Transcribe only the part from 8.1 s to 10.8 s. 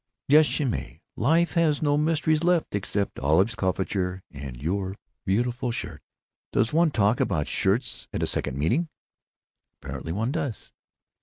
at a second meeting?" "Apparently one does."